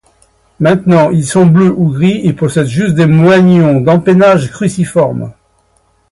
Maintenant 0.59 1.11
ils 1.11 1.27
sont 1.27 1.45
bleus 1.45 1.71
ou 1.77 1.91
gris 1.91 2.25
et 2.25 2.33
possèdent 2.33 2.65
juste 2.65 2.95
des 2.95 3.05
moignons 3.05 3.81
d'empennage 3.81 4.49
cruciforme. 4.49 5.31